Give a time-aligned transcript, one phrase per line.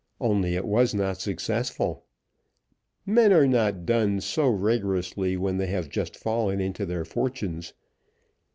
[0.19, 2.05] Only it was not successful.
[3.05, 7.75] Men are not dunned so rigorously when they have just fallen into their fortunes.